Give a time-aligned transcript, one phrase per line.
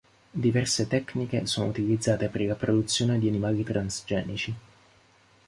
[0.35, 4.55] Diverse tecniche sono utilizzate per la produzione di animali transgenici.